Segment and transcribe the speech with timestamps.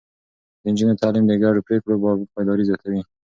[0.61, 1.93] د نجونو تعليم د ګډو پرېکړو
[2.33, 3.01] پايداري زياتوي.